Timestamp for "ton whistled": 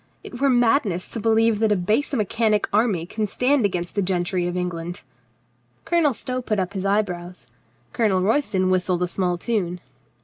8.49-9.03